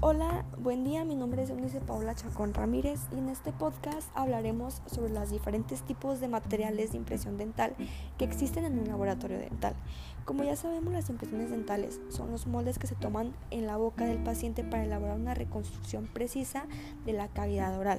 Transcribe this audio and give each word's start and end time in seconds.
Hola, 0.00 0.44
buen 0.56 0.84
día, 0.84 1.04
mi 1.04 1.16
nombre 1.16 1.42
es 1.42 1.50
Eunice 1.50 1.80
Paula 1.80 2.14
Chacón 2.14 2.54
Ramírez 2.54 3.00
y 3.12 3.18
en 3.18 3.28
este 3.28 3.50
podcast 3.50 4.08
hablaremos 4.14 4.80
sobre 4.86 5.12
los 5.12 5.28
diferentes 5.28 5.82
tipos 5.82 6.20
de 6.20 6.28
materiales 6.28 6.92
de 6.92 6.98
impresión 6.98 7.36
dental 7.36 7.74
que 8.16 8.24
existen 8.24 8.64
en 8.64 8.78
un 8.78 8.86
laboratorio 8.86 9.40
dental. 9.40 9.74
Como 10.24 10.44
ya 10.44 10.54
sabemos, 10.54 10.92
las 10.92 11.10
impresiones 11.10 11.50
dentales 11.50 12.00
son 12.10 12.30
los 12.30 12.46
moldes 12.46 12.78
que 12.78 12.86
se 12.86 12.94
toman 12.94 13.34
en 13.50 13.66
la 13.66 13.76
boca 13.76 14.04
del 14.04 14.22
paciente 14.22 14.62
para 14.62 14.84
elaborar 14.84 15.16
una 15.16 15.34
reconstrucción 15.34 16.06
precisa 16.06 16.66
de 17.04 17.14
la 17.14 17.26
cavidad 17.26 17.76
oral. 17.76 17.98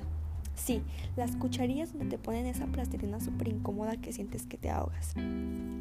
Sí, 0.60 0.84
las 1.16 1.36
cucharillas 1.38 1.94
donde 1.94 2.10
te 2.10 2.18
ponen 2.18 2.46
esa 2.46 2.66
plastilina 2.68 3.20
súper 3.20 3.48
incómoda 3.48 3.96
que 3.98 4.12
sientes 4.12 4.46
que 4.46 4.58
te 4.58 4.70
ahogas. 4.70 5.14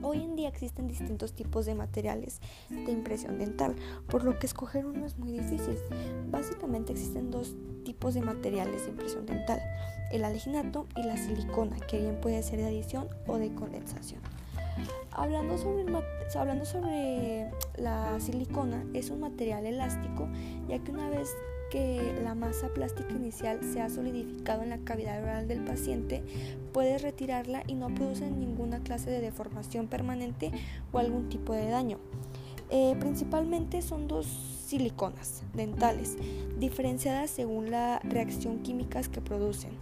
Hoy 0.02 0.22
en 0.22 0.36
día 0.36 0.48
existen 0.48 0.86
distintos 0.86 1.34
tipos 1.34 1.66
de 1.66 1.74
materiales 1.74 2.40
de 2.70 2.92
impresión 2.92 3.38
dental, 3.38 3.74
por 4.08 4.24
lo 4.24 4.38
que 4.38 4.46
escoger 4.46 4.86
uno 4.86 5.04
es 5.04 5.18
muy 5.18 5.32
difícil. 5.32 5.76
Básicamente 6.30 6.92
existen 6.92 7.30
dos 7.30 7.56
tipos 7.84 8.14
de 8.14 8.22
materiales 8.22 8.84
de 8.84 8.90
impresión 8.90 9.26
dental, 9.26 9.60
el 10.12 10.24
alginato 10.24 10.86
y 10.96 11.02
la 11.02 11.16
silicona, 11.16 11.76
que 11.80 11.98
bien 11.98 12.20
puede 12.20 12.42
ser 12.42 12.60
de 12.60 12.66
adición 12.66 13.08
o 13.26 13.36
de 13.36 13.52
condensación. 13.54 14.20
Hablando 15.10 15.58
sobre, 15.58 15.84
hablando 16.38 16.64
sobre 16.64 17.50
la 17.76 18.18
silicona, 18.20 18.84
es 18.94 19.10
un 19.10 19.20
material 19.20 19.66
elástico, 19.66 20.28
ya 20.68 20.78
que 20.78 20.92
una 20.92 21.10
vez 21.10 21.34
que 21.70 22.18
la 22.22 22.34
masa 22.34 22.68
plástica 22.68 23.12
inicial 23.14 23.60
se 23.62 23.80
ha 23.80 23.88
solidificado 23.88 24.62
en 24.62 24.70
la 24.70 24.78
cavidad 24.78 25.22
oral 25.22 25.48
del 25.48 25.64
paciente, 25.64 26.22
puedes 26.72 27.02
retirarla 27.02 27.62
y 27.66 27.74
no 27.74 27.94
produce 27.94 28.30
ninguna 28.30 28.80
clase 28.80 29.10
de 29.10 29.20
deformación 29.20 29.88
permanente 29.88 30.50
o 30.92 30.98
algún 30.98 31.28
tipo 31.28 31.52
de 31.52 31.68
daño. 31.68 31.98
Eh, 32.70 32.96
principalmente 33.00 33.80
son 33.80 34.08
dos 34.08 34.26
siliconas 34.66 35.42
dentales, 35.54 36.18
diferenciadas 36.58 37.30
según 37.30 37.70
la 37.70 38.00
reacción 38.00 38.58
químicas 38.58 39.08
que 39.08 39.22
producen, 39.22 39.72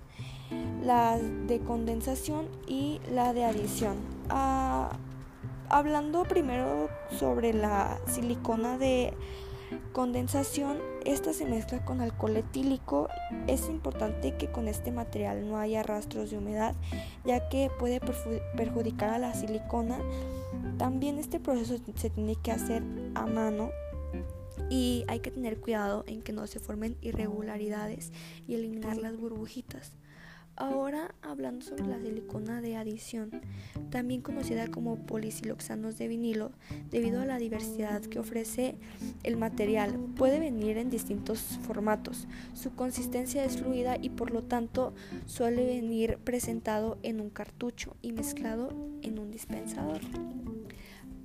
la 0.85 1.19
de 1.19 1.59
condensación 1.59 2.47
y 2.69 3.01
la 3.13 3.33
de 3.33 3.45
adición. 3.45 3.97
Ah, 4.29 4.97
hablando 5.69 6.23
primero 6.25 6.89
sobre 7.19 7.53
la 7.53 7.99
silicona 8.07 8.79
de 8.79 9.13
Condensación, 9.93 10.79
esta 11.05 11.33
se 11.33 11.47
mezcla 11.47 11.85
con 11.85 12.01
alcohol 12.01 12.37
etílico. 12.37 13.09
Es 13.47 13.69
importante 13.69 14.37
que 14.37 14.51
con 14.51 14.69
este 14.69 14.93
material 14.93 15.49
no 15.49 15.59
haya 15.59 15.83
rastros 15.83 16.31
de 16.31 16.39
humedad, 16.39 16.75
ya 17.25 17.49
que 17.49 17.71
puede 17.79 18.01
perjudicar 18.57 19.11
a 19.11 19.19
la 19.19 19.35
silicona. 19.35 19.99
También 20.79 21.19
este 21.19 21.41
proceso 21.41 21.79
se 21.95 22.11
tiene 22.11 22.37
que 22.37 22.53
hacer 22.53 22.83
a 23.15 23.27
mano 23.27 23.71
y 24.71 25.05
hay 25.09 25.21
que 25.21 25.31
tener 25.31 25.59
cuidado 25.61 26.05
en 26.07 26.23
que 26.23 26.33
no 26.33 26.47
se 26.47 26.61
formen 26.61 26.97
irregularidades 27.01 28.13
y 28.47 28.55
eliminar 28.55 28.97
las 28.97 29.17
burbujitas. 29.17 29.93
Ahora 30.57 31.15
hablando 31.21 31.65
sobre 31.65 31.87
la 31.87 32.01
silicona 32.01 32.63
de 32.63 32.77
adición, 32.77 33.31
también 33.91 34.23
conocida 34.23 34.69
como 34.69 34.97
polisiloxanos 34.97 35.99
de 35.99 36.09
vinilo, 36.09 36.51
debido 36.91 37.21
a 37.21 37.27
la 37.27 37.39
diversidad 37.39 38.01
que 38.01 38.19
ofrece 38.19 38.77
el 39.23 39.37
material, 39.37 39.99
puede 40.17 40.41
venir 40.41 40.79
en 40.79 40.89
distintos 40.89 41.41
formatos. 41.67 42.27
Su 42.55 42.75
consistencia 42.75 43.45
es 43.45 43.59
fluida 43.59 43.99
y 44.01 44.09
por 44.09 44.31
lo 44.31 44.43
tanto 44.43 44.95
suele 45.27 45.67
venir 45.67 46.19
presentado 46.25 46.99
en 47.03 47.21
un 47.21 47.29
cartucho 47.29 47.95
y 48.01 48.13
mezclado 48.13 48.71
en 49.03 49.19
un 49.19 49.31
dispensador. 49.31 50.01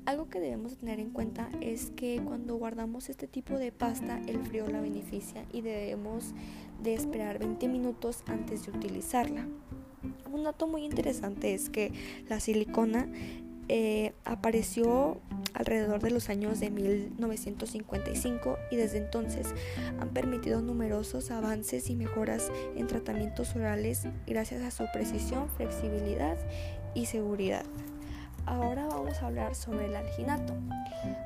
Algo 0.05 0.29
que 0.29 0.39
debemos 0.39 0.77
tener 0.77 0.99
en 0.99 1.11
cuenta 1.11 1.49
es 1.61 1.91
que 1.91 2.21
cuando 2.25 2.55
guardamos 2.55 3.09
este 3.09 3.27
tipo 3.27 3.57
de 3.57 3.71
pasta 3.71 4.19
el 4.27 4.39
frío 4.39 4.67
la 4.67 4.81
beneficia 4.81 5.45
y 5.53 5.61
debemos 5.61 6.33
de 6.81 6.95
esperar 6.95 7.37
20 7.37 7.67
minutos 7.67 8.23
antes 8.25 8.65
de 8.65 8.71
utilizarla. 8.71 9.45
Un 10.31 10.43
dato 10.43 10.67
muy 10.67 10.85
interesante 10.85 11.53
es 11.53 11.69
que 11.69 11.91
la 12.27 12.39
silicona 12.39 13.07
eh, 13.67 14.13
apareció 14.25 15.21
alrededor 15.53 16.01
de 16.01 16.09
los 16.09 16.29
años 16.29 16.59
de 16.59 16.71
1955 16.71 18.57
y 18.71 18.77
desde 18.77 18.97
entonces 18.97 19.47
han 19.99 20.09
permitido 20.09 20.61
numerosos 20.61 21.29
avances 21.29 21.89
y 21.91 21.95
mejoras 21.95 22.51
en 22.75 22.87
tratamientos 22.87 23.55
orales 23.55 24.07
gracias 24.25 24.63
a 24.63 24.71
su 24.71 24.91
precisión, 24.91 25.47
flexibilidad 25.55 26.37
y 26.95 27.05
seguridad. 27.05 27.65
Ahora 28.45 28.87
vamos 28.87 29.21
a 29.21 29.27
hablar 29.27 29.55
sobre 29.55 29.85
el 29.85 29.95
alginato. 29.95 30.53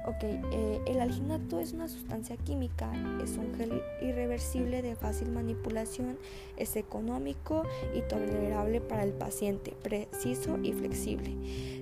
Ok, 0.06 0.24
eh, 0.24 0.82
el 0.86 1.02
alginato 1.02 1.60
es 1.60 1.74
una 1.74 1.88
sustancia 1.88 2.38
química, 2.38 2.92
es 3.24 3.38
un 3.38 3.54
gel 3.56 3.82
irreversible 4.02 4.82
de 4.82 4.96
fácil 4.96 5.32
manipulación, 5.32 6.18
es 6.58 6.76
económico 6.76 7.64
y 7.96 8.02
tolerable 8.02 8.82
para 8.82 9.04
el 9.04 9.14
paciente, 9.14 9.74
preciso 9.82 10.60
y 10.62 10.74
flexible. 10.74 11.36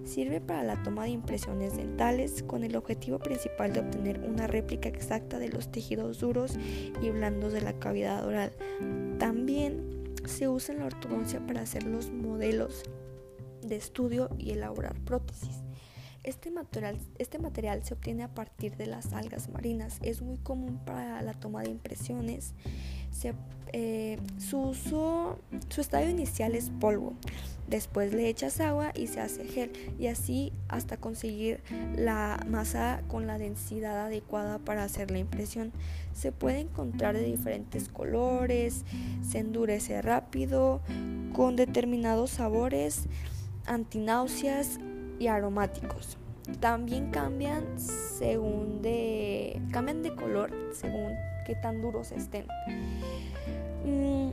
Sirve 0.05 0.41
para 0.41 0.63
la 0.63 0.81
toma 0.83 1.03
de 1.03 1.11
impresiones 1.11 1.77
dentales 1.77 2.43
con 2.43 2.63
el 2.63 2.75
objetivo 2.75 3.19
principal 3.19 3.73
de 3.73 3.81
obtener 3.81 4.19
una 4.19 4.47
réplica 4.47 4.89
exacta 4.89 5.39
de 5.39 5.49
los 5.49 5.71
tejidos 5.71 6.19
duros 6.19 6.57
y 7.01 7.09
blandos 7.09 7.53
de 7.53 7.61
la 7.61 7.73
cavidad 7.73 8.25
oral. 8.25 8.51
También 9.19 10.03
se 10.25 10.47
usa 10.47 10.73
en 10.73 10.79
la 10.79 10.87
ortodoncia 10.87 11.45
para 11.45 11.61
hacer 11.61 11.83
los 11.83 12.09
modelos 12.11 12.83
de 13.67 13.75
estudio 13.75 14.29
y 14.37 14.51
elaborar 14.51 14.95
prótesis. 15.01 15.63
Este 16.23 16.51
material, 16.51 16.97
este 17.19 17.37
material 17.37 17.83
se 17.83 17.95
obtiene 17.95 18.23
a 18.23 18.33
partir 18.33 18.77
de 18.77 18.87
las 18.87 19.11
algas 19.11 19.49
marinas. 19.49 19.99
Es 20.01 20.21
muy 20.21 20.37
común 20.37 20.79
para 20.85 21.21
la 21.21 21.33
toma 21.33 21.63
de 21.63 21.69
impresiones. 21.69 22.53
Eh, 23.75 24.19
su 24.37 24.59
uso, 24.59 25.39
su 25.69 25.81
estadio 25.81 26.09
inicial 26.09 26.55
es 26.55 26.69
polvo. 26.69 27.13
Después 27.67 28.13
le 28.13 28.29
echas 28.29 28.59
agua 28.59 28.91
y 28.93 29.07
se 29.07 29.19
hace 29.19 29.45
gel 29.45 29.71
y 29.97 30.07
así 30.07 30.53
hasta 30.67 30.97
conseguir 30.97 31.61
la 31.95 32.39
masa 32.47 33.01
con 33.07 33.25
la 33.25 33.37
densidad 33.37 34.05
adecuada 34.05 34.59
para 34.59 34.83
hacer 34.83 35.11
la 35.11 35.17
impresión. 35.17 35.71
Se 36.13 36.31
puede 36.31 36.59
encontrar 36.59 37.15
de 37.15 37.23
diferentes 37.23 37.89
colores, 37.89 38.83
se 39.27 39.39
endurece 39.39 40.01
rápido, 40.01 40.81
con 41.33 41.55
determinados 41.55 42.31
sabores 42.31 43.07
antináuseas 43.65 44.79
y 45.19 45.27
aromáticos. 45.27 46.17
También 46.59 47.09
cambian 47.11 47.79
según 47.79 48.81
de 48.81 49.61
cambian 49.71 50.03
de 50.03 50.13
color 50.13 50.51
según 50.73 51.13
qué 51.45 51.55
tan 51.55 51.81
duros 51.81 52.11
estén. 52.11 52.45
Mm, 53.85 54.31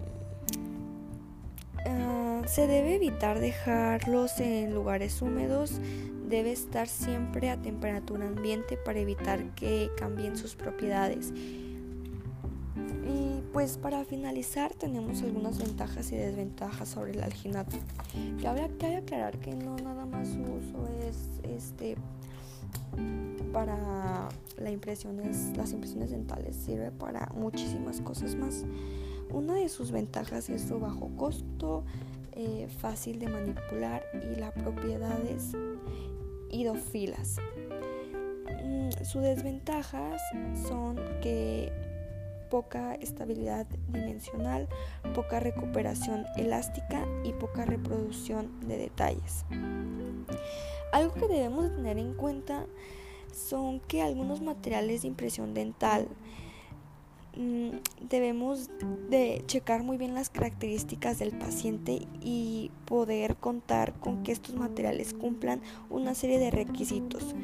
ah, 1.86 2.42
se 2.46 2.66
debe 2.66 2.96
evitar 2.96 3.38
dejarlos 3.38 4.40
en 4.40 4.74
lugares 4.74 5.22
húmedos. 5.22 5.80
Debe 6.28 6.52
estar 6.52 6.86
siempre 6.86 7.50
a 7.50 7.56
temperatura 7.56 8.26
ambiente 8.26 8.76
para 8.76 9.00
evitar 9.00 9.54
que 9.54 9.90
cambien 9.96 10.36
sus 10.36 10.54
propiedades 10.54 11.32
pues 13.52 13.78
para 13.78 14.04
finalizar 14.04 14.74
tenemos 14.74 15.22
algunas 15.22 15.58
ventajas 15.58 16.12
y 16.12 16.16
desventajas 16.16 16.88
sobre 16.88 17.12
el 17.12 17.22
alginato. 17.22 17.76
Cabe, 18.42 18.70
que 18.78 18.96
aclarar 18.96 19.38
que 19.38 19.54
no 19.54 19.76
nada 19.76 20.06
más 20.06 20.28
su 20.28 20.40
uso 20.40 20.88
es 21.08 21.16
este 21.42 21.96
para 23.52 24.28
las 24.58 24.72
impresiones 24.72 26.10
dentales, 26.10 26.54
sirve 26.54 26.92
para 26.92 27.32
muchísimas 27.34 28.00
cosas 28.00 28.36
más. 28.36 28.64
Una 29.32 29.54
de 29.54 29.68
sus 29.68 29.90
ventajas 29.90 30.48
es 30.50 30.62
su 30.62 30.78
bajo 30.78 31.10
costo, 31.16 31.84
eh, 32.32 32.68
fácil 32.78 33.18
de 33.18 33.28
manipular 33.28 34.04
y 34.14 34.38
las 34.38 34.52
propiedades 34.52 35.52
hidrofilas. 36.50 37.36
Mm, 38.64 38.90
sus 39.04 39.22
desventajas 39.22 40.20
son 40.68 40.96
que 41.20 41.89
poca 42.50 42.94
estabilidad 42.96 43.66
dimensional, 43.88 44.68
poca 45.14 45.40
recuperación 45.40 46.26
elástica 46.36 47.06
y 47.24 47.32
poca 47.32 47.64
reproducción 47.64 48.60
de 48.68 48.76
detalles. 48.76 49.46
Algo 50.92 51.14
que 51.14 51.28
debemos 51.28 51.74
tener 51.74 51.96
en 51.96 52.14
cuenta 52.14 52.66
son 53.32 53.80
que 53.80 54.02
algunos 54.02 54.42
materiales 54.42 55.02
de 55.02 55.08
impresión 55.08 55.54
dental 55.54 56.08
debemos 58.08 58.70
de 59.08 59.42
checar 59.46 59.82
muy 59.82 59.96
bien 59.96 60.14
las 60.14 60.30
características 60.30 61.18
del 61.18 61.32
paciente 61.32 62.06
y 62.20 62.70
poder 62.86 63.36
contar 63.36 63.94
con 63.94 64.22
que 64.22 64.32
estos 64.32 64.54
materiales 64.56 65.14
cumplan 65.14 65.60
una 65.88 66.14
serie 66.14 66.38
de 66.38 66.50
requisitos. 66.50 67.34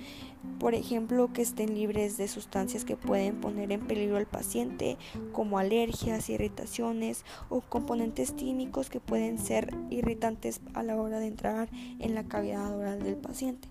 Por 0.58 0.74
ejemplo, 0.74 1.32
que 1.32 1.42
estén 1.42 1.74
libres 1.74 2.16
de 2.16 2.28
sustancias 2.28 2.84
que 2.84 2.96
pueden 2.96 3.40
poner 3.40 3.72
en 3.72 3.86
peligro 3.86 4.16
al 4.16 4.26
paciente, 4.26 4.96
como 5.32 5.58
alergias, 5.58 6.30
irritaciones 6.30 7.24
o 7.48 7.60
componentes 7.60 8.32
químicos 8.32 8.90
que 8.90 9.00
pueden 9.00 9.38
ser 9.38 9.74
irritantes 9.90 10.60
a 10.74 10.82
la 10.82 10.96
hora 10.96 11.18
de 11.18 11.26
entrar 11.26 11.68
en 11.98 12.14
la 12.14 12.24
cavidad 12.24 12.76
oral 12.76 13.02
del 13.02 13.16
paciente. 13.16 13.68